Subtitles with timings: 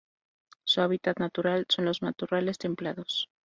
[0.63, 3.29] Su hábitat natural son los matorrales templados.